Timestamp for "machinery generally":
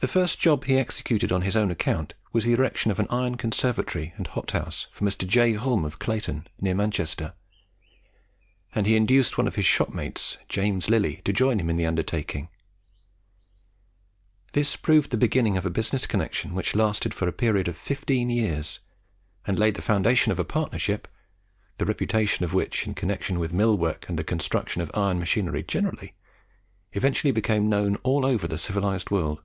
25.18-26.14